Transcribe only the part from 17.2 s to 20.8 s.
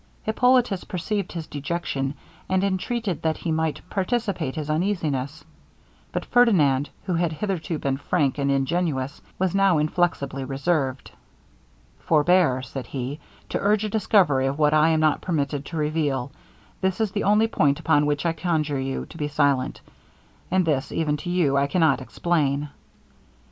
only point upon which I conjure you to be silent, and